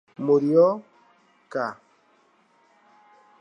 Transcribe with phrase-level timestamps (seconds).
[0.17, 0.81] Murió
[1.47, 1.79] "ca.